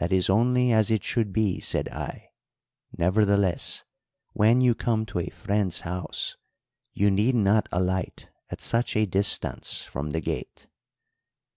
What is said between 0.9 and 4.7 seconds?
it should be,' said I; 'nevertheless, when